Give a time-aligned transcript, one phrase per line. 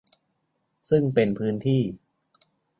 [0.89, 1.81] ซึ่งเป็นพื้นที่